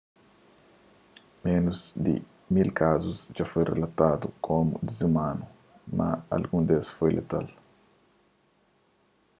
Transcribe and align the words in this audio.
menus 1.43 1.81
di 2.03 2.13
ki 2.21 2.25
mil 2.53 2.69
kazus 2.79 3.19
dja 3.33 3.45
foi 3.51 3.63
relatadu 3.71 4.27
komu 4.45 4.73
dizumanu 4.87 5.45
mas 5.97 6.21
algun 6.35 6.63
des 6.69 6.85
foi 6.97 7.11
fatal 7.17 7.47